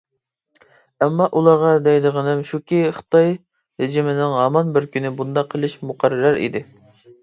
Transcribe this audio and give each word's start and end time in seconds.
ئەمما 1.05 1.27
ئۇلارغا 1.39 1.73
دەيدىغىنىم 1.89 2.43
شۇكى، 2.53 2.81
خىتاي 2.97 3.31
رېجىمنىڭ 3.85 4.37
ھامان 4.41 4.75
بىر 4.81 4.93
كۈنى 4.97 5.17
بۇنداق 5.23 5.57
قېلىشى 5.57 5.89
مۇقەررەر 5.91 6.47
ئىدى. 6.47 6.69